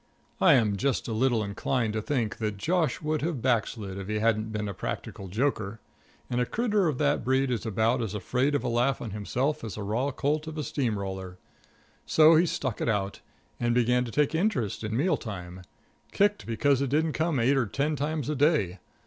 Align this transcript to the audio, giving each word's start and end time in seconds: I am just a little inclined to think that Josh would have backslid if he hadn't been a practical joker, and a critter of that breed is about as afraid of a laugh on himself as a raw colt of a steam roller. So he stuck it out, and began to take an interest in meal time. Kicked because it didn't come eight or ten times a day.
I 0.39 0.55
am 0.55 0.77
just 0.77 1.07
a 1.07 1.13
little 1.13 1.43
inclined 1.43 1.93
to 1.93 2.01
think 2.01 2.37
that 2.37 2.57
Josh 2.57 3.03
would 3.03 3.21
have 3.21 3.39
backslid 3.39 3.99
if 3.99 4.07
he 4.07 4.17
hadn't 4.17 4.51
been 4.51 4.67
a 4.67 4.73
practical 4.73 5.27
joker, 5.27 5.79
and 6.27 6.41
a 6.41 6.45
critter 6.47 6.87
of 6.87 6.97
that 6.97 7.23
breed 7.23 7.51
is 7.51 7.67
about 7.67 8.01
as 8.01 8.15
afraid 8.15 8.55
of 8.55 8.63
a 8.63 8.67
laugh 8.67 8.99
on 8.99 9.11
himself 9.11 9.63
as 9.63 9.77
a 9.77 9.83
raw 9.83 10.09
colt 10.09 10.47
of 10.47 10.57
a 10.57 10.63
steam 10.63 10.97
roller. 10.97 11.37
So 12.07 12.33
he 12.35 12.47
stuck 12.47 12.81
it 12.81 12.89
out, 12.89 13.19
and 13.59 13.75
began 13.75 14.03
to 14.05 14.11
take 14.11 14.33
an 14.33 14.39
interest 14.39 14.83
in 14.83 14.97
meal 14.97 15.17
time. 15.17 15.61
Kicked 16.11 16.47
because 16.47 16.81
it 16.81 16.89
didn't 16.89 17.13
come 17.13 17.39
eight 17.39 17.55
or 17.55 17.67
ten 17.67 17.95
times 17.95 18.27
a 18.27 18.35
day. 18.35 18.79